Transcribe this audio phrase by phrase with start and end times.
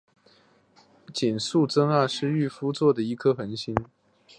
[1.21, 3.75] 井宿增二是御夫座的一颗恒星。